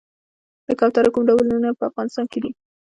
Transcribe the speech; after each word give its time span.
د 0.67 0.69
کوترو 0.79 1.13
کوم 1.13 1.23
ډولونه 1.29 1.69
په 1.79 1.83
افغانستان 1.89 2.25
کې 2.31 2.39
دي؟ 2.43 2.51